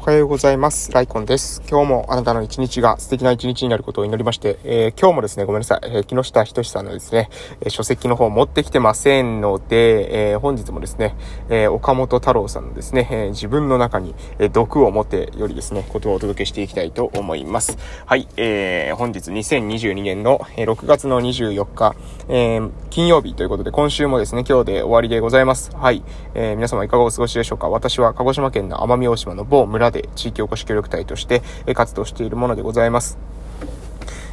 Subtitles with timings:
[0.00, 0.90] おはようございます。
[0.92, 1.62] ライコンです。
[1.68, 7.28] 今日もあなたの一日が素敵な一日になることを祈りまして、えー、今日もですね、ごめんなさい、えー、木下仁さんのですね、
[7.60, 11.16] えー、書籍の方持ってきてませんので、え本日もですね、
[11.50, 17.76] え岡本太郎さんのですね、え自分の中に、え毒を持てよりですね、ことをお届けしていきたいと思います。
[18.06, 21.94] はい、え本日2022年の、6月の24日、
[22.30, 25.70] え金曜日ということで、今週もですね、今日で終わりでございます。
[25.76, 31.42] はい、え皆様いかがお過ごしでしょうか私は鹿児島県の奄美大島の某村で地域おこし協力隊として
[31.74, 33.18] 活動しているものでございます。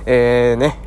[0.05, 0.77] えー、ね、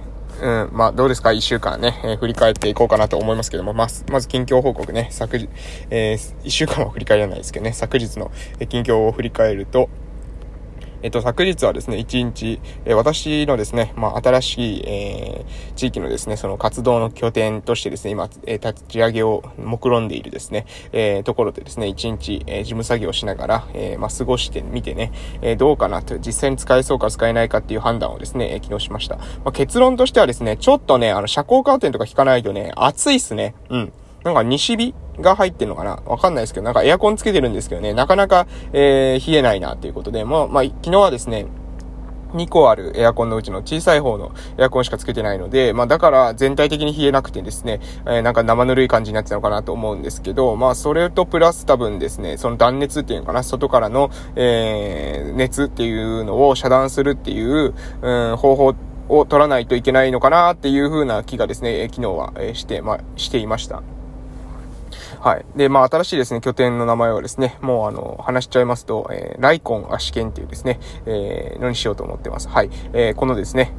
[0.40, 1.32] うん、まあ、どうですか？
[1.32, 5.50] 一週間ね、えー、振り返っていこうかなと思いますけども、まあ、まず近況報告ね、昨日、
[5.90, 8.30] えー、一週間は振り返らないですけどね、昨日の
[8.68, 9.90] 近況を振り返ると、
[11.02, 29.16] えっと、昨日はですね、一日、え、私のですね、まあ、新しい、えー、地域のですね、その活動の拠点としてですね、今、えー、立ち上げを目論んでいるですね、えー、ところでですね、一日、えー、事務作業をしながら、えー、まあ、過ごしてみてね、えー、どうかなと、実際に使えそうか使えないかっていう判断をですね、えー、昨日しました。
[29.16, 33.54] まあ、結論としてはですね、ちょっとね、あの、遮光カーテンとか引かないとね、暑いっすね。
[33.71, 33.93] うん。
[34.24, 36.02] なんか西日が入ってんのかな？
[36.07, 41.46] わかんないですけど、なんかエアコンつけてるんですけどね、なかなか、えー、冷えないなっていうことで、もう、まあ、昨日はですね、
[42.32, 58.74] 2個あるエアコンのうちの小さい方のエアコンしかつけてないので、まあだから全体的に冷えなくてですね、えー、なんか生ぬるい感じになってたのかなと思うんですけど、まあそれとプラス多分ですね、その断熱っていうのかな、外からの、えー、熱っていうのを遮断するっていう、うん、方法
[59.09, 63.82] を取らないといけないのかなっていう風な気がですね、昨日は、えー、して、まあ、していました。
[65.21, 65.44] はい。
[65.54, 72.49] で、まあ、新しいですね、拠点の名前はですね、もうあの、話しちゃいますと、えー、ライコン足剣っていうですね、えー、のにしようと思ってます。
[72.49, 72.71] はい。
[72.94, 73.75] えー、このですね、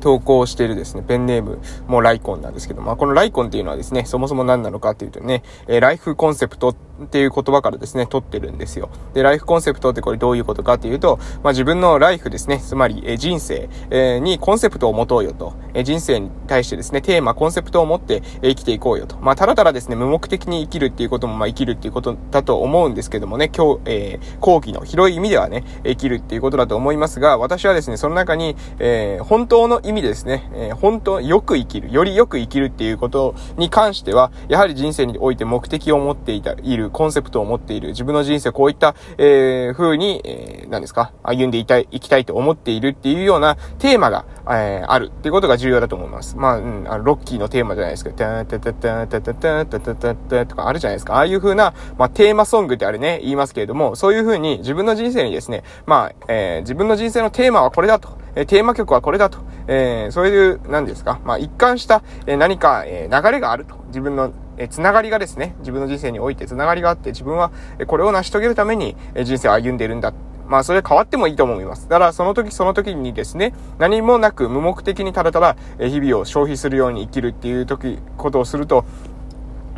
[0.00, 8.90] 投稿しているですね、ペンネームもライコンなんですけど、まあ、このライコンっていうのはですね、そもそも何なのかっていうとね、えー、ライフコンセプトっていう言葉からですね、取ってるんですよ。
[9.14, 19.16] で、ライフコンセプトってこれどういうことかっていうと、まあ、自分のライフですね、つまり、えー、人生、えー、にコンセプトを持とうよと、えー、人生に対してですね、テーマ、コンセプトを持って、えー、生きていこうよと。
[19.20, 46.36] まあ、ただただですね、無目的に生きるっていうことも、まあ、生きるっていうことだと思うんですけどもね、今日、えー、後期の広い意味ではね、生きるっていうことだと思いますが、私はですね、その中に、えー、本当の意意味ですね、えー、本当、よく生きる、よりよく生きるっていうことに関しては、やはり人生において目的を持っていた、いる、コンセプトを持っている、自分の人生こういった、えー、風に、えー、何ですか、歩んでいたい、生きたいと思っているっていうようなテーマが、えー、あるっていうことが重要だと思います。
[46.36, 51.14] まあ、うん、あのロッキーのテーマじゃないですか、タタタタタタタタタタタとかあるじゃないですか。
[51.14, 58.18] ああいう風な、まあ、テーマソングってあれね、言いますけれども、そういう風に自分の人生にですね、まあ、えー、自分の人生のテーマはこれだと。
[58.36, 59.38] えテーマ曲はこれだと。
[59.66, 63.76] えー、そういう、何ですかまあ、一貫した、え何か、え流れがあると。
[63.88, 70.12] 自分の、えつながりがですね、自分の人生においてつながりがあって、自分は、えこれを成し遂げるために、え人生を歩んでいるんだ。
[70.50, 71.88] まあ、それ変わってもいいと思います。
[71.88, 78.84] だから、その時その時にですね、何もなく無目的にただただ、日々を消費するように生きるっていう時、ことをすると、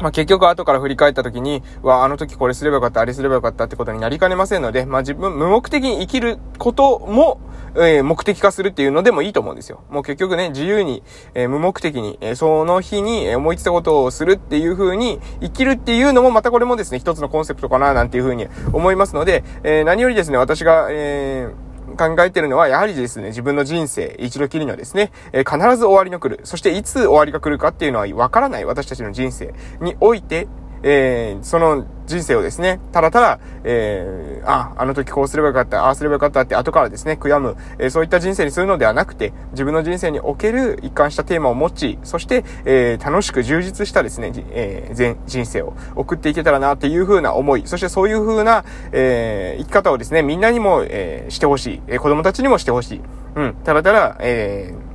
[0.02, 7.40] まあ、結局後から振り返った時に、わ、あの時これすればよかった、あれすればよかったってことになりかねませんので、まあ、自分、無目的に生きることも、
[7.74, 9.82] えー、目的化するっていうのでもいいと思うんですよ。
[9.90, 11.02] もう結局ね、自由に、
[11.34, 21.61] えー、無目的に、えー、その日に思いついたことをするっていう風に生きるっていうのもまたこれもですね、一つのコンセプトかななんていう風に思いますので、え何よりですね、私が、えー
[21.96, 26.40] 考えてるのは、やはりですね、自分の人生、一度きりのですね、え、必ず終わりの来る。
[26.44, 30.48] そしていつ終わりが来るかっていうのはわからない私たちの人生において、
[30.82, 53.00] えー、その人生をですね、ただただ、えー、あ、あの時こうすればよかった、ああすればよかったって後からですね、悔やむ、えー、そういった人生にするのではなくて、自分の人生における一貫したテーマを持ち、そして、えー、楽しく充実したですね、えー、全人生を送っていけたらなっていう風な思い、そしてそういう風な、えー、生き方をですね、みんなにも、えー、してほしい、えー、子供たちにもしてほしい。
[53.34, 54.91] うん、ただただ、えー、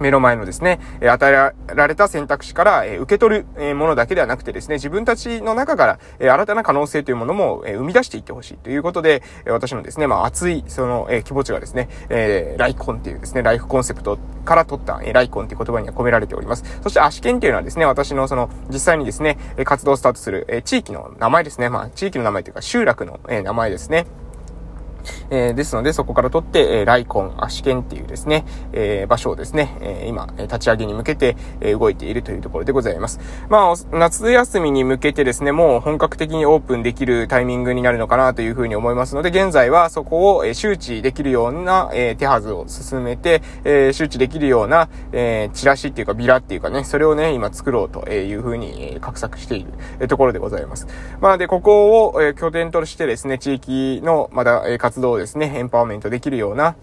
[0.00, 11.88] 目の前のですね、与えられた選択肢から受け取るものだけではなくてですね、自分たちの中から新たな可能性というものも生み出していってほしいということで、私のですね、まあ熱いその気持ちがですね、
[12.58, 16.64] ライコンっていうですね、ライフコンセプトから取ったライコンっていう言葉には込められております。
[16.82, 21.68] そして足剣っていうのはですね、私のその実際にですね、活動をスタートする地域の名前ですね。
[21.68, 24.06] まあ地域の名前というか集落の名前ですね。
[25.30, 33.20] えー、ですので、そこから取って、えー、ライコン、アシケンっていうですね、えー、場所をですね、えー、今、立ち上げに向けて、えー、動いているというところでございます。
[33.48, 49.66] まあ、夏休みに向けてですね、もう本格的にオープンできるタイミングになるのかなというふうに思いますので、現在はそこを、えー、周知できるような、えー、手はずを進めて、えー、周知できるような、えー、チラシっていうかビラっていうかね、それをね、今作ろうというふうに、えー、画策してい
[49.98, 50.86] るところでございます。
[51.20, 56.74] まあ、で、ここを、えー、拠点としてですね、地域のまだ、えー、活動ですね、エンパワーメントできるような、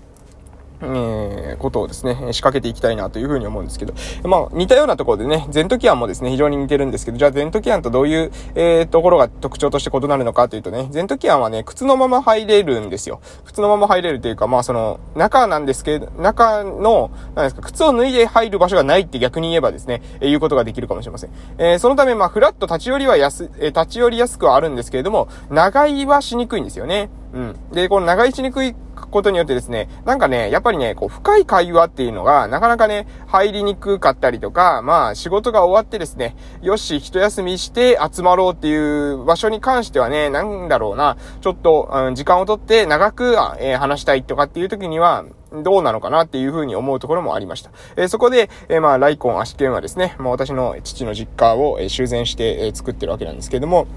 [0.81, 3.93] えー、ことをですね、仕掛けていきたいなというふうに思うんですけど、
[4.23, 13.21] まあ、似たようなところでね、ゼントキアンもですね、非常に似てるんですけど、じゃあゼントキアンとどういう、えー、ところが特徴として異なるのかというとね、ゼントキアンはね、靴のまま入れるんですよ。
[13.45, 21.31] 靴のまま入れるというか、まあ、その、中なんですけど、中の、なんですか、靴を脱いで入る場所がないって逆に言えばですね、えー、いうことができるかもしれません。
[21.57, 27.09] えー、そのため、まあ、フラット立ち寄りは安、え、立ち寄りやすくはあるんですけれども、長居はしにくいんですよね。
[27.33, 27.55] うん。
[27.71, 28.75] で、この長居しにくい
[29.09, 45.25] ことによってですね、なんかね、やっぱりね、こう、深い会話っていうのが、なかなかね、入りにくかったりとか、まあ、仕事が終わってですね、よし、一休みして集まろうっていう場所に関してはね、なんだろうな、ちょっと、うん、時間をとって長く、えー、話したいとかっていう時には、
[45.63, 47.71] どうなのかなっていうふうに思うところもありました。
[47.95, 53.87] えー、そこで、えー、まあ、ライコン、アシケンはですね、まあ、私の父の実家を、え修繕して、え作ってるわけなんですけれども、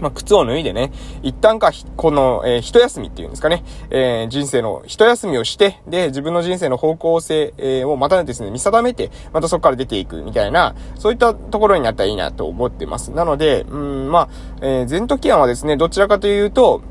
[0.00, 0.92] まあ、靴を脱いでね、
[1.22, 13.10] 一旦か、この、えー、一休みっていうんですかね、えー、人生の一休みをして、で、自分の人生の方向性、えー、をまたですね、見定めて、またそこから出ていくみたいな、そういったところになったらいいなと思ってます。
[13.10, 14.28] なので、うん、まあ、
[14.60, 16.82] えー、ゼントキアンはですね、どちらかというと、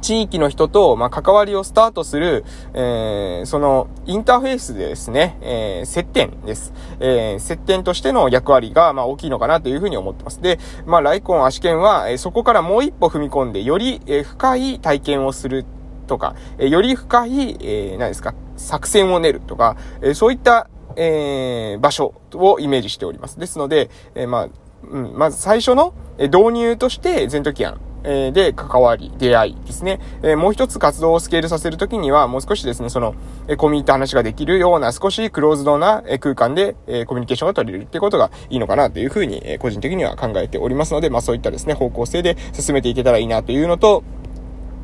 [0.00, 2.44] 地域の人と、まあ、関わりをスタートする、
[2.74, 6.72] えー、その、インターフェースでですね、えー、接点です。
[7.00, 10.40] えー、接点としての役割が、まあ、大きいのかなというふうに思ってます。
[10.40, 15.64] で、まあ、ライコン、アシケンは、え、そこからもう一歩踏み込んで、より、え、深い体験をする
[16.06, 23.38] とか、え、より深い、えー、何ですか、作戦を練るとか、え、そういった、えー、場所をイメージしております。
[23.38, 24.48] ですので、え、まあ、
[24.88, 30.00] うん、まず最初の導入として、ゼントキアン、えで、関わり、出会いですね。
[30.22, 33.14] えもう一つ活動をスケールさせるときには、もう少しですね、その、
[33.48, 44.04] えコミュニティ話ができるような少しクローズドな、え空間で、えコミュニケーションが取れるってことがいいのかなというふうに、え個人的には考えておりますので、まあそういったですね、方向性で進めていけたらいいなというのと、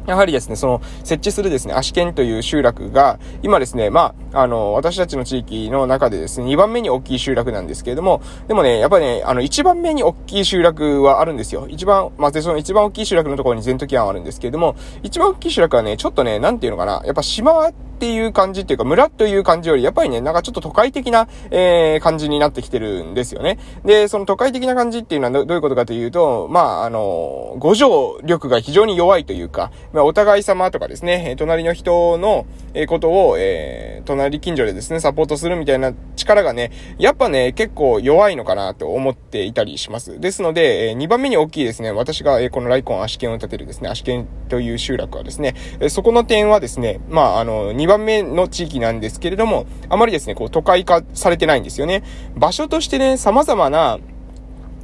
[0.06, 11.66] やはりですね、その、設置するですね、足剣という集落が、今ですね、まあ、あの、私たちの地域の中でですね、2番目に大きい集落なんですけれども、でもね、やっぱりね、あの、1番目に大きい集落はあるんですよ。
[11.69, 17.70] 一番、まあ、その一番大きい集落のところに全時案あるんですけれども、一番大きい集落はね、ちょっとね、なんていうのかな、やっぱ島
[18.02, 23.60] っていう感じっていうか、村という感じより、やっぱりね、なんかちょっと都会的な、えー、感じになってきてるんですよね。
[23.84, 32.44] で、その都会的な感じっていうのはどういうことかというと、まあ、あの、五条力が非常に弱いというか、まあ、お互い様とかですね、隣の人の、
[32.75, 40.19] えことを、えー、隣近所でですね、サポートするみたいな力がね、やっぱね、結構弱いのかなと思っていたりします。
[40.19, 52.02] ですので、えー、2番目に大きいですね、私が、えー、このライコン足剣を立てるですね、足剣という集落はですね、えー、そこの点はですね、まあ、あの、2番目の地域なんですけれども、あまりですね、こう、都会化されてないんですよね。
[52.36, 53.98] 場所としてね、様々な、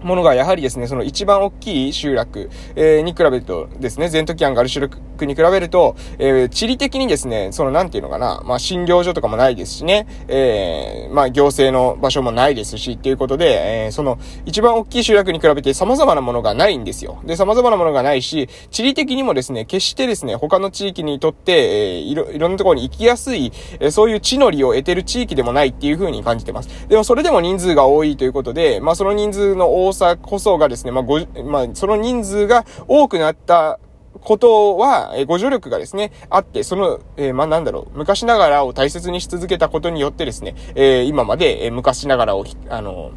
[0.02, 17.20] ものがやはりですね、その一番大きい集落、えー、に比べるとですね、ゼントキアンがある集落に比べると、えー、地理的にですね、そのなんていうのかな、まあ診療所とかもないですしね、えー、まあ行政の場所もないですし、っていうことで、えー、その一番大きい集落に比べて様々なものがないんですよ。
[17.24, 26.88] で、様々なものがないし、地理的にもですね、決してですね、他の地域にとって、えー、いろ、いろんなところに行きやすい、えー、そういう地の利を得てる地域でもないっていう風に感じてます。
[26.88, 33.78] でもそれでも人数が多いということで、まあその人数の多さこそがですね、まあご、まあその人数が多くなった
[34.20, 43.12] ことは、えご助力がですね、あって、その、えー、まあ、なんだろう、昔ながらを大切にし続けたことによってですね、えー、今まで、え昔ながらを、あの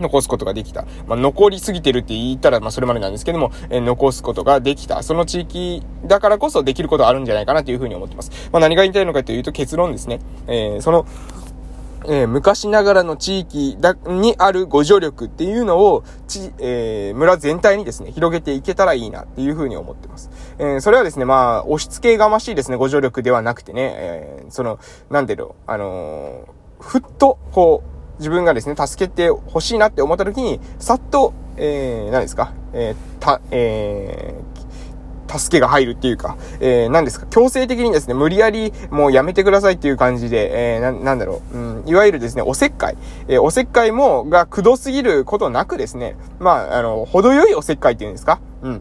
[0.00, 0.84] 残すことができた。
[1.06, 5.02] まあ、残りすぎてるって言ったら、まあ、それまでなんですけども、えー、残すことができた。
[5.02, 8.50] その地域だからこそできることあるんじゃないかなというふうに思ってます。
[8.52, 10.20] まあ、何が言いたいのかというと結論ですね。
[10.46, 11.06] えー、その、
[12.06, 20.30] えー、昔ながらの地域だ、にあるご助力っていうのを、ち、えー、村全体にですね、広げていけたらいいなっていうふうに思ってます。
[20.58, 24.78] えー、それはですね、まあ、押し付けがましいですね、ご助力ではなくてね、え、その、
[25.10, 26.48] なんでろう、あの、
[26.80, 34.51] ふっと、こう、自分がですね、助けて欲しいなって思った時に、さっと、えー、何ですか、え、た、えー、
[35.38, 42.96] 助けが入るっていうか、えー、何ですか、強制的にですね、無理やりもうやめてくださいっていう感じで、えー、な、なんだろう、うん、いわゆるですね、おせっかい、
[43.28, 48.80] えー、おせっかいも、が、くどすぎることなくですね、まあ、あの、程よいおせっかいっていうんですか、うん。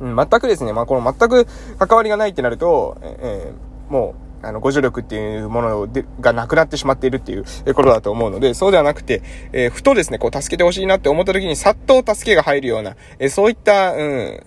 [0.00, 1.46] うん、全くですね、まあ、この全く
[1.78, 14.00] 関わりがないってなると、えー、もう、あの、ご助力っていうものでがなくなってしまっているっていうことだと思うので、そうではなくて、えー、ふとですね、こう、助けてほしいなって思った時に、さっと助けが入るような、えー、そういった、うん、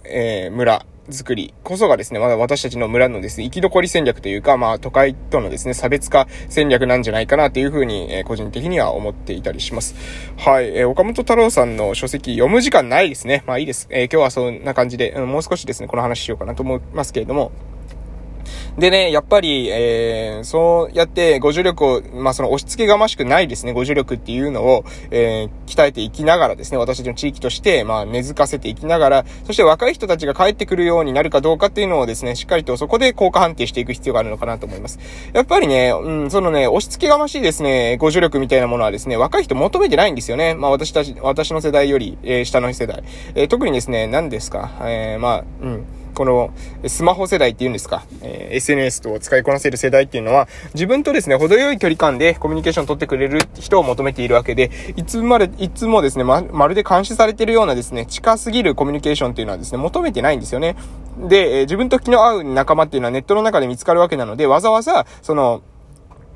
[0.06, 9.96] えー、村、作りこそがですね、まだ私たちの村のですね、生き残り戦略というか、まあ都会とのですね、差別化戦略なんじゃないかなというふうに、えー、個人的には思っていたりします。
[10.38, 13.44] はい、えー、岡本太郎さんの書籍読む時間ないですね。
[13.46, 13.88] まあいいです。
[13.90, 17.52] えー、今日はそんな感じで、もう少しですね、この話しようかなと思いますけれども、
[18.78, 35.00] でね、やっぱり、えー、そうやってご助力を、まあ、その押し付けがましくないですね、ご助力っていうのを、えー、鍛えていきながらですね、私たちの地域として、まあ、根付かせていきながら、そして若い人たちが帰ってくるようになるかどうかっていうのをですね、しっかりとそこで効果判定していく必要があるのかなと思います。
[35.34, 40.56] やっぱりね、うん、そのね、押し付けがましいですね、ご助力みたいなものはですね、若い人求めてないんですよね。
[40.56, 43.04] まあ、私たち、私の世代より、えー、下の世代。
[43.36, 45.86] えー、特にですね、何ですか、えー、まあ、うん。
[46.14, 46.54] この
[46.88, 60.76] スマホ世代っていうんですか、え、SNS と使いこなせる世代っていうのは、自分とですね、程よい距離感でコミュニケーションを取ってくれる人を求めているわけで、いつまで、いつもですね、ま、まるで監視されてるようなですね、近すぎるコミュニケーションっていうのはですね、求めてないんですよね。
[61.18, 65.62] で、え、自分と気の合う仲間っていうのはネットの中で見つかるわけなので、わざわざ、その、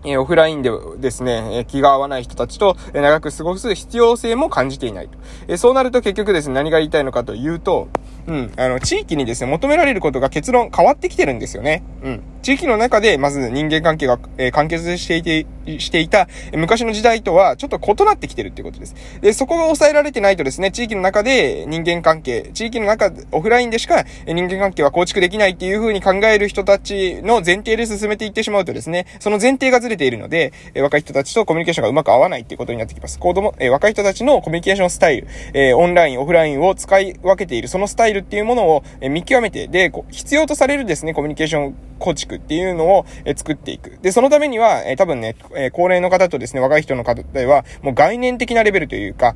[0.06, 0.70] えオフラインで
[1.00, 5.18] ですね、え気が合わない人たちと、え長く過ごす必要性も感じていないと。
[5.48, 7.88] えそうなると結局ですね、何が言いたいのかというと、
[8.28, 11.82] うん、あの、地域にですね、求められることが結論変わってきてるんですよね。
[12.04, 12.22] うん。
[12.42, 15.46] 地域の中で、まず人間関係が、えー、完結していて、
[15.80, 18.96] していた、昔の時代とはちょっと異なってきてるっていうことです。
[19.22, 33.20] で、そこが抑えられてないとですね、地域の中で人間関係、地域の中、オフラインでしか人間関係は構築できないっていう風に考える人たちの前提で進めていってしまうとですね、その前提がずれているので、若い人たちとコミュニケーションがうまく合わないっていうことになってきます。
[33.20, 43.06] 子供、若い人たちのコミュニケーションスタイル、オンライン、オフラインを使い分けている、そのスタイルっていうものを見極めて、で、必要とされるですね、コミュニケーション構築っていうのを
[43.36, 43.98] 作っていく。
[44.02, 49.36] で、そのためには、多分ね、え高齢の方とですね、若い人の方では、もう概念的なレベルというか、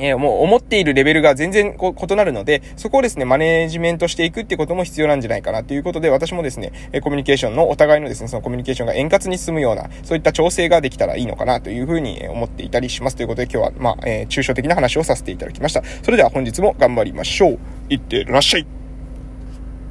[0.00, 13.16] えー、もう思っているレベルが全然こ異なるので、そこをですね、マネージメントしていくってことも必要なんじゃないかなということで、私もですね、えコミュニケーションのお互いのですね、そのコミュニケーションが円滑に進むような、そういった調整ができたらいいのかなというふうに思っていたりします。
[13.16, 15.82] ということで今日は、まあ、えー、抽象的な話をさせていただきました。
[16.02, 17.58] それでは本日も頑張りましょう。
[17.90, 18.79] いってらっしゃい。